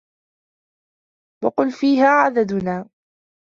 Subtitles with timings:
[1.45, 2.89] وَقَلَّ فِيهَا عَدَدُنَا